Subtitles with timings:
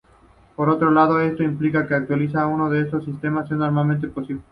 [0.55, 4.41] Por otro lado, esto implica que actualizar uno de estos sistemas es normalmente imposible.